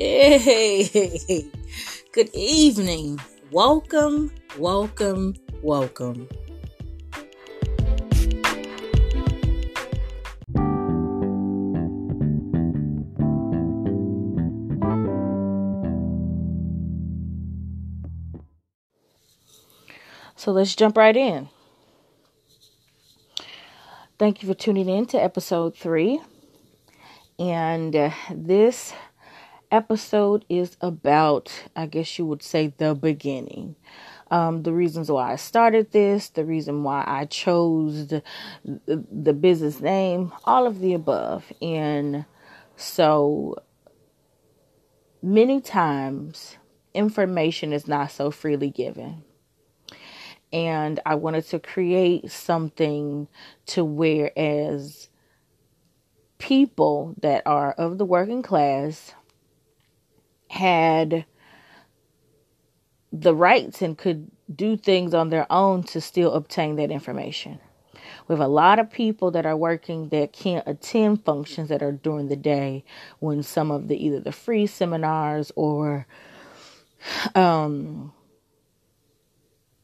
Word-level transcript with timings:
Hey, 0.00 1.50
good 2.12 2.30
evening. 2.32 3.18
Welcome, 3.50 4.30
welcome, 4.56 5.34
welcome. 5.60 6.28
So 20.36 20.52
let's 20.52 20.76
jump 20.76 20.96
right 20.96 21.16
in. 21.16 21.48
Thank 24.16 24.44
you 24.44 24.48
for 24.48 24.54
tuning 24.54 24.88
in 24.88 25.06
to 25.06 25.20
episode 25.20 25.76
three. 25.76 26.20
And 27.40 27.96
uh, 27.96 28.10
this 28.30 28.92
episode 29.70 30.44
is 30.48 30.76
about, 30.80 31.52
I 31.76 31.86
guess 31.86 32.18
you 32.18 32.26
would 32.26 32.42
say, 32.42 32.72
the 32.76 32.94
beginning. 32.94 33.76
Um, 34.30 34.62
the 34.62 34.72
reasons 34.72 35.10
why 35.10 35.32
I 35.32 35.36
started 35.36 35.92
this, 35.92 36.28
the 36.28 36.44
reason 36.44 36.82
why 36.82 37.02
I 37.06 37.24
chose 37.24 38.08
the, 38.08 38.22
the 38.86 39.32
business 39.32 39.80
name, 39.80 40.32
all 40.44 40.66
of 40.66 40.80
the 40.80 40.92
above. 40.92 41.50
And 41.62 42.26
so 42.76 43.56
many 45.22 45.60
times, 45.60 46.58
information 46.92 47.72
is 47.72 47.88
not 47.88 48.10
so 48.10 48.30
freely 48.30 48.70
given. 48.70 49.24
And 50.52 51.00
I 51.06 51.14
wanted 51.14 51.46
to 51.48 51.58
create 51.58 52.30
something 52.30 53.28
to 53.66 53.84
where, 53.84 54.36
as 54.38 55.08
people 56.38 57.14
that 57.20 57.42
are 57.46 57.72
of 57.72 57.98
the 57.98 58.04
working 58.04 58.42
class 58.42 59.14
had 60.48 61.24
the 63.12 63.34
rights 63.34 63.82
and 63.82 63.96
could 63.96 64.30
do 64.54 64.76
things 64.76 65.14
on 65.14 65.30
their 65.30 65.50
own 65.50 65.82
to 65.82 66.00
still 66.00 66.32
obtain 66.32 66.76
that 66.76 66.90
information. 66.90 67.58
We 68.26 68.34
have 68.34 68.40
a 68.40 68.48
lot 68.48 68.78
of 68.78 68.90
people 68.90 69.30
that 69.30 69.46
are 69.46 69.56
working 69.56 70.10
that 70.10 70.32
can't 70.32 70.66
attend 70.66 71.24
functions 71.24 71.70
that 71.70 71.82
are 71.82 71.92
during 71.92 72.28
the 72.28 72.36
day 72.36 72.84
when 73.20 73.42
some 73.42 73.70
of 73.70 73.88
the 73.88 74.02
either 74.04 74.20
the 74.20 74.32
free 74.32 74.66
seminars 74.66 75.50
or 75.56 76.06
um 77.34 78.12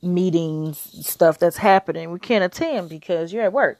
meetings 0.00 0.78
stuff 1.06 1.38
that's 1.38 1.58
happening 1.58 2.10
we 2.10 2.18
can't 2.18 2.44
attend 2.44 2.88
because 2.88 3.32
you're 3.32 3.42
at 3.42 3.52
work. 3.52 3.78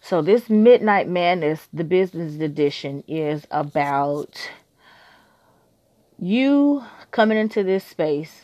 So 0.00 0.20
this 0.20 0.50
Midnight 0.50 1.08
Madness, 1.08 1.66
the 1.72 1.84
business 1.84 2.38
edition 2.38 3.02
is 3.08 3.46
about 3.50 4.50
you 6.18 6.84
coming 7.10 7.38
into 7.38 7.62
this 7.62 7.84
space, 7.84 8.42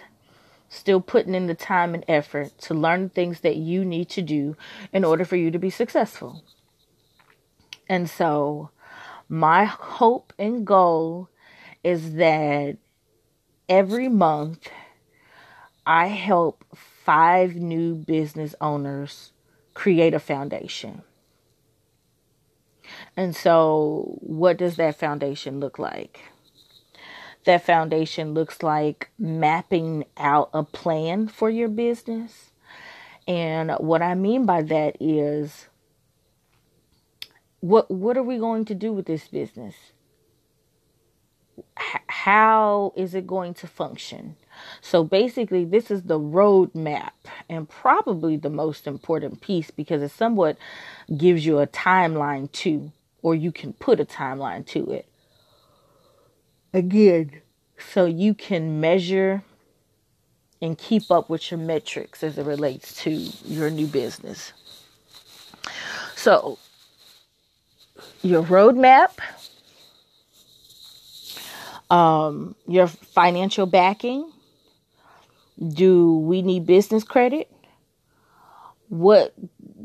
still 0.68 1.00
putting 1.00 1.34
in 1.34 1.46
the 1.46 1.54
time 1.54 1.94
and 1.94 2.04
effort 2.08 2.56
to 2.58 2.74
learn 2.74 3.04
the 3.04 3.08
things 3.08 3.40
that 3.40 3.56
you 3.56 3.84
need 3.84 4.08
to 4.10 4.22
do 4.22 4.56
in 4.92 5.04
order 5.04 5.24
for 5.24 5.36
you 5.36 5.50
to 5.50 5.58
be 5.58 5.70
successful. 5.70 6.44
And 7.88 8.08
so, 8.08 8.70
my 9.28 9.64
hope 9.64 10.32
and 10.38 10.66
goal 10.66 11.28
is 11.82 12.14
that 12.14 12.76
every 13.68 14.08
month 14.08 14.68
I 15.86 16.06
help 16.08 16.64
five 16.74 17.56
new 17.56 17.94
business 17.94 18.54
owners 18.60 19.32
create 19.74 20.14
a 20.14 20.20
foundation. 20.20 21.02
And 23.16 23.34
so, 23.34 24.18
what 24.20 24.56
does 24.56 24.76
that 24.76 24.98
foundation 24.98 25.60
look 25.60 25.78
like? 25.78 26.20
That 27.44 27.64
foundation 27.64 28.34
looks 28.34 28.62
like 28.62 29.10
mapping 29.18 30.04
out 30.16 30.50
a 30.54 30.64
plan 30.64 31.28
for 31.28 31.50
your 31.50 31.68
business. 31.68 32.52
And 33.28 33.72
what 33.78 34.02
I 34.02 34.14
mean 34.14 34.46
by 34.46 34.62
that 34.62 34.96
is 35.00 35.68
what 37.60 37.90
what 37.90 38.16
are 38.16 38.22
we 38.22 38.38
going 38.38 38.64
to 38.66 38.74
do 38.74 38.92
with 38.92 39.06
this 39.06 39.28
business? 39.28 39.74
H- 41.78 42.02
how 42.08 42.92
is 42.96 43.14
it 43.14 43.26
going 43.26 43.54
to 43.54 43.68
function? 43.68 44.36
So 44.82 45.04
basically, 45.04 45.64
this 45.64 45.90
is 45.90 46.04
the 46.04 46.20
roadmap 46.20 47.12
and 47.48 47.68
probably 47.68 48.36
the 48.38 48.50
most 48.50 48.86
important 48.86 49.42
piece 49.42 49.70
because 49.70 50.02
it 50.02 50.10
somewhat 50.10 50.58
gives 51.16 51.46
you 51.46 51.60
a 51.60 51.68
timeline 51.68 52.52
to, 52.52 52.92
or 53.22 53.34
you 53.34 53.52
can 53.52 53.74
put 53.74 54.00
a 54.00 54.06
timeline 54.06 54.66
to 54.68 54.90
it 54.92 55.09
again 56.72 57.40
so 57.78 58.04
you 58.06 58.34
can 58.34 58.80
measure 58.80 59.42
and 60.62 60.76
keep 60.76 61.10
up 61.10 61.30
with 61.30 61.50
your 61.50 61.58
metrics 61.58 62.22
as 62.22 62.36
it 62.36 62.44
relates 62.44 63.02
to 63.02 63.10
your 63.10 63.70
new 63.70 63.86
business. 63.86 64.52
So, 66.16 66.58
your 68.22 68.42
roadmap, 68.42 69.18
um, 71.90 72.54
your 72.66 72.86
financial 72.86 73.66
backing. 73.66 74.30
Do 75.66 76.16
we 76.18 76.42
need 76.42 76.66
business 76.66 77.04
credit? 77.04 77.50
What 78.88 79.34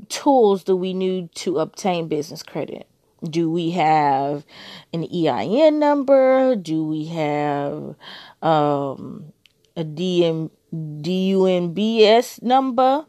tools 0.09 0.63
do 0.63 0.75
we 0.75 0.94
need 0.94 1.34
to 1.35 1.59
obtain 1.59 2.07
business 2.07 2.44
credit? 2.44 2.88
Do 3.30 3.50
we 3.50 3.72
have 3.72 4.46
an 4.94 5.03
EIN 5.03 5.80
number? 5.80 6.56
Do 6.56 6.86
we 6.86 7.06
have 7.06 7.96
um, 8.41 9.34
a 9.75 9.84
DM, 9.84 10.52
DUNS 10.72 12.41
number? 12.41 13.06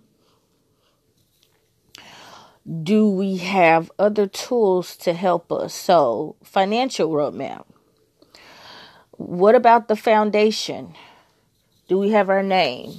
Do 2.82 3.09
we 3.09 3.37
have 3.37 3.93
other 3.99 4.27
tools 4.27 4.97
to 4.99 5.12
help 5.12 5.53
us? 5.53 5.72
So, 5.72 6.37
financial 6.43 7.10
roadmap. 7.10 7.65
What 9.12 9.54
about 9.54 9.88
the 9.88 9.97
foundation? 9.97 10.94
Do 11.88 11.98
we 11.98 12.10
have 12.10 12.28
our 12.28 12.43
name? 12.43 12.94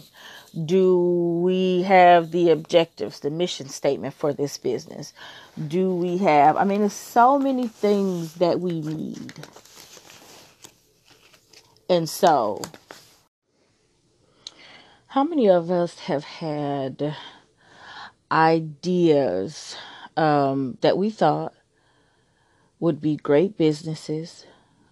Do 0.66 1.42
we 1.44 1.84
have 1.84 2.32
the 2.32 2.50
objectives, 2.50 3.20
the 3.20 3.30
mission 3.30 3.70
statement 3.70 4.16
for 4.16 4.34
this 4.34 4.58
business? 4.58 5.14
Do 5.68 5.94
we 5.94 6.18
have, 6.18 6.58
I 6.58 6.64
mean, 6.64 6.80
there's 6.80 6.94
so 6.94 7.38
many 7.38 7.68
things 7.68 8.36
that 8.36 8.60
we 8.60 8.82
need. 8.82 9.34
And 11.90 12.10
so, 12.10 12.62
how 15.08 15.24
many 15.24 15.48
of 15.48 15.70
us 15.70 16.00
have 16.00 16.24
had 16.24 17.16
ideas 18.32 19.76
um, 20.16 20.78
that 20.82 20.98
we 20.98 21.10
thought 21.10 21.54
would 22.80 23.00
be 23.00 23.16
great 23.16 23.58
businesses, 23.58 24.46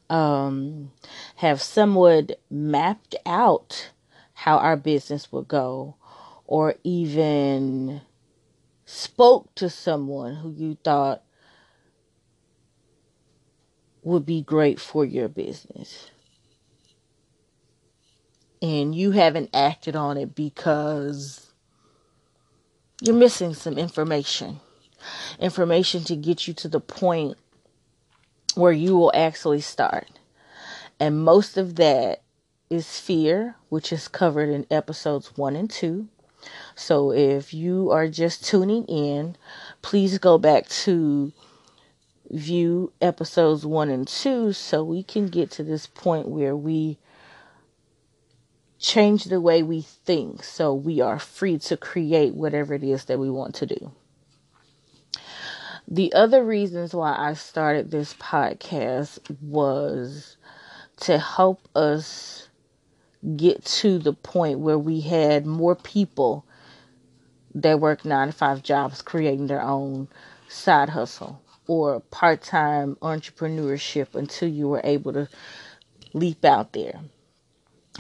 um, 0.10 0.92
have 1.38 1.62
somewhat 1.62 2.40
mapped 2.50 3.16
out 3.26 3.90
how 4.36 4.58
our 4.58 4.78
business 4.78 5.32
would 5.32 5.48
go, 5.48 5.96
or 6.46 6.76
even 6.84 8.02
spoke 8.86 9.54
to 9.56 9.70
someone 9.70 10.36
who 10.36 10.52
you 10.52 10.78
thought 10.84 11.24
would 14.04 14.26
be 14.26 14.42
great 14.42 14.80
for 14.80 15.04
your 15.04 15.28
business. 15.28 16.12
And 18.62 18.94
you 18.94 19.12
haven't 19.12 19.50
acted 19.54 19.96
on 19.96 20.18
it 20.18 20.36
because 20.36 21.52
you're 23.02 23.16
missing 23.16 23.54
some 23.54 23.78
information. 23.78 24.60
Information 25.40 26.04
to 26.04 26.16
get 26.16 26.48
you 26.48 26.54
to 26.56 26.68
the 26.68 26.80
point 26.80 27.38
where 28.56 28.72
you 28.72 28.96
will 28.96 29.12
actually 29.16 29.62
start. 29.62 30.08
And 31.00 31.24
most 31.24 31.58
of 31.58 31.76
that 31.76 32.22
is 32.70 33.00
fear, 33.00 33.56
which 33.70 33.92
is 33.92 34.08
covered 34.08 34.50
in 34.50 34.66
episodes 34.70 35.38
one 35.38 35.56
and 35.56 35.70
two. 35.70 36.08
So 36.76 37.12
if 37.12 37.54
you 37.54 37.92
are 37.92 38.08
just 38.08 38.46
tuning 38.46 38.86
in, 38.86 39.36
please 39.82 40.18
go 40.18 40.38
back 40.38 40.68
to 40.70 41.32
view 42.30 42.92
episodes 43.02 43.66
one 43.66 43.90
and 43.90 44.08
two 44.08 44.52
so 44.54 44.84
we 44.84 45.04
can 45.04 45.28
get 45.28 45.52
to 45.52 45.64
this 45.64 45.88
point 45.88 46.28
where 46.28 46.56
we 46.56 46.98
change 48.80 49.26
the 49.26 49.42
way 49.42 49.64
we 49.64 49.82
think 49.82 50.44
so 50.44 50.74
we 50.74 51.00
are 51.02 51.18
free 51.18 51.58
to 51.58 51.78
create 51.78 52.36
whatever 52.36 52.74
it 52.74 52.84
is 52.84 53.06
that 53.06 53.20
we 53.20 53.30
want 53.30 53.56
to 53.56 53.66
do. 53.66 53.92
The 55.88 56.14
other 56.14 56.44
reasons 56.44 56.94
why 56.94 57.16
I 57.18 57.34
started 57.34 57.92
this 57.92 58.16
podcast 58.16 59.20
was 59.42 60.38
to 61.02 61.20
help 61.20 61.68
us 61.76 62.45
get 63.36 63.64
to 63.66 63.98
the 63.98 64.14
point 64.14 64.60
where 64.60 64.78
we 64.78 65.02
had 65.02 65.46
more 65.46 65.76
people 65.76 66.46
that 67.56 67.80
work 67.80 68.06
nine 68.06 68.28
to 68.28 68.34
five 68.34 68.62
jobs 68.62 69.02
creating 69.02 69.48
their 69.48 69.62
own 69.62 70.08
side 70.48 70.90
hustle 70.90 71.42
or 71.68 72.00
part 72.00 72.42
time 72.42 72.96
entrepreneurship 73.02 74.14
until 74.14 74.48
you 74.48 74.68
were 74.68 74.82
able 74.84 75.14
to 75.14 75.28
leap 76.14 76.46
out 76.46 76.74
there. 76.74 77.00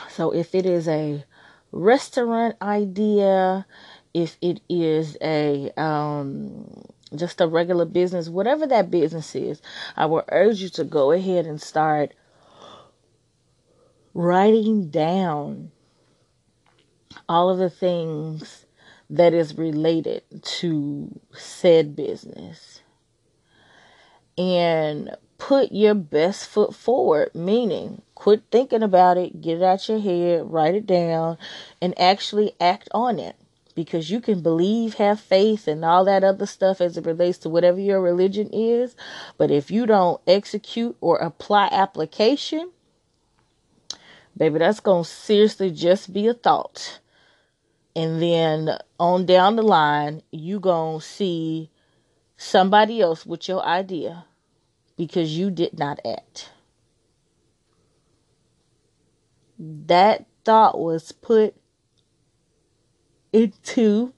So 0.10 0.32
if 0.34 0.54
it 0.54 0.66
is 0.66 0.88
a 0.88 1.24
restaurant 1.72 2.56
idea, 2.62 3.66
if 4.14 4.38
it 4.42 4.62
is 4.70 5.18
a 5.22 5.72
um, 5.80 6.84
just 7.16 7.42
a 7.42 7.48
regular 7.48 7.86
business, 7.86 8.30
whatever 8.30 8.68
that 8.68 8.92
business 8.92 9.36
is, 9.36 9.62
I 9.96 10.06
will 10.06 10.24
urge 10.30 10.62
you 10.62 10.70
to 10.70 10.84
go 10.84 11.12
ahead 11.12 11.46
and 11.46 11.62
start 11.62 12.14
writing 14.16 14.90
down 14.90 15.72
all 17.28 17.50
of 17.50 17.58
the 17.58 17.70
things 17.70 18.66
that 19.10 19.34
is 19.34 19.58
related 19.58 20.24
to 20.42 21.20
said 21.34 21.96
business 21.96 22.82
and 24.38 25.16
put 25.38 25.72
your 25.72 25.94
best 25.94 26.48
foot 26.48 26.74
forward. 26.74 27.30
Meaning 27.36 28.02
quit 28.16 28.44
thinking 28.52 28.82
about 28.82 29.18
it 29.18 29.42
get 29.42 29.58
it 29.58 29.64
out 29.64 29.88
your 29.88 30.00
head 30.00 30.52
write 30.52 30.76
it 30.76 30.88
down 30.88 31.38
and 31.82 31.98
actually 32.00 32.54
act 32.60 32.88
on 32.94 33.20
it. 33.20 33.36
Because 33.76 34.10
you 34.10 34.22
can 34.22 34.42
believe 34.42 34.94
have 34.94 35.20
faith 35.20 35.68
and 35.68 35.84
all 35.84 36.06
that 36.06 36.24
other 36.24 36.46
stuff 36.46 36.80
as 36.80 36.96
it 36.96 37.06
relates 37.06 37.38
to 37.40 37.50
whatever 37.50 37.78
your 37.78 38.00
religion 38.00 38.50
is. 38.54 38.96
But 39.38 39.52
if 39.52 39.70
you 39.70 39.86
don't 39.86 40.22
execute 40.26 40.96
or 41.02 41.18
apply 41.18 41.68
application 41.74 42.72
baby 44.38 44.60
that's 44.60 44.80
going 44.80 45.04
to 45.04 45.10
seriously 45.10 45.72
just 45.72 46.12
be 46.12 46.28
a 46.28 46.34
thought. 46.34 47.00
And 47.96 48.22
then 48.22 48.78
on 49.00 49.26
down 49.26 49.56
the 49.56 49.64
line 49.64 50.22
you 50.32 50.60
going 50.60 51.00
to 51.00 51.06
see 51.06 51.70
somebody 52.38 53.02
else 53.02 53.26
with 53.26 53.48
your 53.48 53.64
idea 53.64 54.26
because 54.98 55.38
you 55.38 55.50
did 55.50 55.78
not 55.80 56.00
act. 56.06 56.52
That 59.58 60.26
thought 60.44 60.78
was 60.78 61.14
put 61.14 61.56
into 63.32 64.14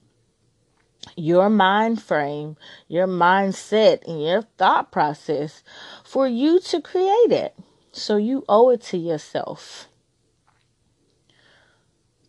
your 1.16 1.48
mind 1.48 2.02
frame, 2.02 2.56
your 2.88 3.06
mindset, 3.06 4.06
and 4.06 4.22
your 4.22 4.42
thought 4.42 4.90
process 4.90 5.62
for 6.04 6.26
you 6.26 6.60
to 6.60 6.80
create 6.80 7.30
it. 7.30 7.54
So 7.92 8.16
you 8.16 8.44
owe 8.48 8.70
it 8.70 8.82
to 8.82 8.98
yourself 8.98 9.88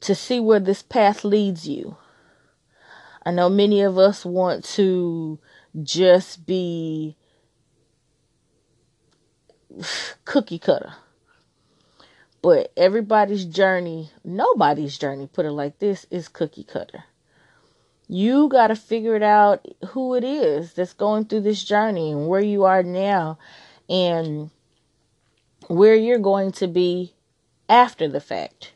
to 0.01 0.15
see 0.15 0.39
where 0.39 0.59
this 0.59 0.81
path 0.81 1.23
leads 1.23 1.67
you. 1.67 1.97
I 3.25 3.31
know 3.31 3.49
many 3.49 3.81
of 3.81 3.97
us 3.97 4.25
want 4.25 4.63
to 4.65 5.39
just 5.83 6.45
be 6.45 7.15
cookie 10.25 10.59
cutter. 10.59 10.93
But 12.41 12.71
everybody's 12.77 13.45
journey, 13.45 14.11
nobody's 14.23 14.97
journey, 14.97 15.27
put 15.27 15.45
it 15.45 15.51
like 15.51 15.79
this, 15.79 16.05
is 16.09 16.29
cookie 16.29 16.63
cutter. 16.63 17.03
You 18.07 18.47
got 18.47 18.67
to 18.67 18.75
figure 18.75 19.15
it 19.15 19.23
out 19.23 19.67
who 19.89 20.15
it 20.15 20.23
is 20.23 20.73
that's 20.73 20.93
going 20.93 21.25
through 21.25 21.41
this 21.41 21.63
journey 21.63 22.11
and 22.11 22.27
where 22.27 22.41
you 22.41 22.63
are 22.63 22.81
now 22.81 23.37
and 23.89 24.49
where 25.67 25.95
you're 25.95 26.17
going 26.17 26.51
to 26.53 26.67
be 26.67 27.13
after 27.67 28.07
the 28.07 28.21
fact. 28.21 28.73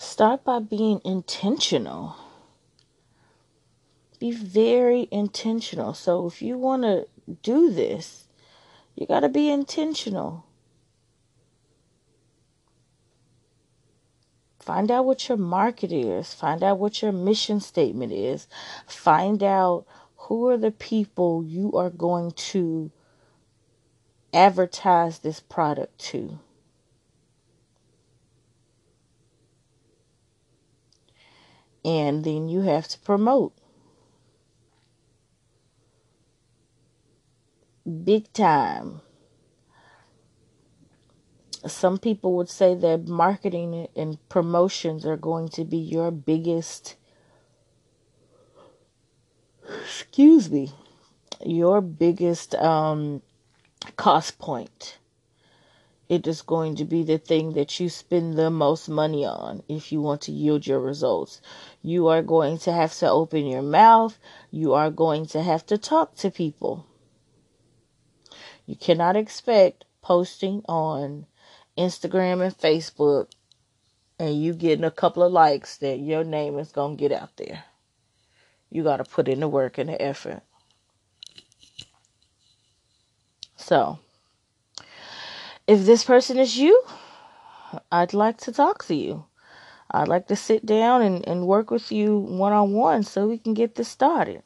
Start 0.00 0.44
by 0.44 0.60
being 0.60 1.00
intentional. 1.04 2.14
Be 4.20 4.30
very 4.30 5.08
intentional. 5.10 5.92
So, 5.92 6.26
if 6.28 6.40
you 6.40 6.56
want 6.56 6.84
to 6.84 7.08
do 7.42 7.72
this, 7.72 8.28
you 8.94 9.06
got 9.06 9.20
to 9.20 9.28
be 9.28 9.50
intentional. 9.50 10.46
Find 14.60 14.88
out 14.90 15.04
what 15.04 15.28
your 15.28 15.38
market 15.38 15.90
is. 15.90 16.32
Find 16.32 16.62
out 16.62 16.78
what 16.78 17.02
your 17.02 17.10
mission 17.10 17.58
statement 17.58 18.12
is. 18.12 18.46
Find 18.86 19.42
out 19.42 19.84
who 20.16 20.48
are 20.48 20.58
the 20.58 20.70
people 20.70 21.42
you 21.42 21.72
are 21.72 21.90
going 21.90 22.30
to 22.32 22.92
advertise 24.32 25.18
this 25.18 25.40
product 25.40 25.98
to. 25.98 26.38
And 31.84 32.24
then 32.24 32.48
you 32.48 32.62
have 32.62 32.88
to 32.88 32.98
promote. 33.00 33.52
Big 38.04 38.32
time. 38.32 39.00
Some 41.66 41.98
people 41.98 42.34
would 42.34 42.48
say 42.48 42.74
that 42.74 43.08
marketing 43.08 43.88
and 43.96 44.28
promotions 44.28 45.04
are 45.04 45.16
going 45.16 45.48
to 45.50 45.64
be 45.64 45.76
your 45.76 46.10
biggest, 46.10 46.96
excuse 49.82 50.50
me, 50.50 50.70
your 51.44 51.80
biggest 51.80 52.54
um, 52.54 53.22
cost 53.96 54.38
point 54.38 54.98
it 56.08 56.26
is 56.26 56.40
going 56.42 56.74
to 56.76 56.84
be 56.84 57.02
the 57.02 57.18
thing 57.18 57.52
that 57.52 57.78
you 57.78 57.88
spend 57.88 58.38
the 58.38 58.50
most 58.50 58.88
money 58.88 59.24
on 59.24 59.62
if 59.68 59.92
you 59.92 60.00
want 60.00 60.22
to 60.22 60.32
yield 60.32 60.66
your 60.66 60.80
results. 60.80 61.40
You 61.82 62.08
are 62.08 62.22
going 62.22 62.58
to 62.58 62.72
have 62.72 62.94
to 62.98 63.10
open 63.10 63.46
your 63.46 63.62
mouth. 63.62 64.18
You 64.50 64.72
are 64.72 64.90
going 64.90 65.26
to 65.26 65.42
have 65.42 65.66
to 65.66 65.76
talk 65.76 66.14
to 66.16 66.30
people. 66.30 66.86
You 68.64 68.76
cannot 68.76 69.16
expect 69.16 69.84
posting 70.00 70.62
on 70.66 71.26
Instagram 71.76 72.42
and 72.42 72.56
Facebook 72.56 73.28
and 74.18 74.42
you 74.42 74.52
getting 74.54 74.84
a 74.84 74.90
couple 74.90 75.22
of 75.22 75.32
likes 75.32 75.76
that 75.78 76.00
your 76.00 76.24
name 76.24 76.58
is 76.58 76.72
going 76.72 76.96
to 76.96 77.00
get 77.00 77.12
out 77.12 77.36
there. 77.36 77.64
You 78.70 78.82
got 78.82 78.96
to 78.96 79.04
put 79.04 79.28
in 79.28 79.40
the 79.40 79.48
work 79.48 79.78
and 79.78 79.88
the 79.88 80.00
effort. 80.00 80.42
So, 83.56 83.98
if 85.68 85.84
this 85.84 86.02
person 86.02 86.38
is 86.38 86.56
you, 86.56 86.82
I'd 87.92 88.14
like 88.14 88.38
to 88.38 88.52
talk 88.52 88.84
to 88.86 88.94
you. 88.94 89.26
I'd 89.90 90.08
like 90.08 90.26
to 90.28 90.36
sit 90.36 90.66
down 90.66 91.02
and, 91.02 91.26
and 91.28 91.46
work 91.46 91.70
with 91.70 91.92
you 91.92 92.16
one 92.18 92.52
on 92.52 92.72
one 92.72 93.02
so 93.02 93.28
we 93.28 93.38
can 93.38 93.54
get 93.54 93.74
this 93.74 93.88
started. 93.88 94.42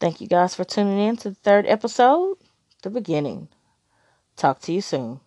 Thank 0.00 0.20
you 0.20 0.28
guys 0.28 0.54
for 0.54 0.64
tuning 0.64 0.98
in 0.98 1.16
to 1.18 1.30
the 1.30 1.36
third 1.36 1.66
episode, 1.66 2.38
The 2.82 2.90
Beginning. 2.90 3.48
Talk 4.36 4.60
to 4.62 4.72
you 4.72 4.80
soon. 4.80 5.20